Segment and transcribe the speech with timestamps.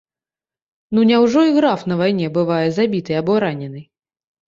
[0.95, 3.89] Ну няўжо і граф на вайне бывае забіты або ранены?